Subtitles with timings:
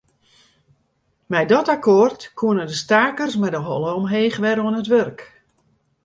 [1.31, 5.19] Mei dit akkoart koenen de stakers mei de holle omheech wer oan it wurk.